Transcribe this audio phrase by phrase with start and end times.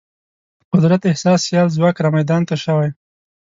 [0.71, 2.89] قدرت احساس سیال ځواک رامیدان ته شوی.